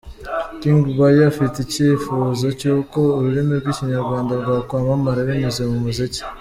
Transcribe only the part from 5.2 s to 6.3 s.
binyuze mu muziki….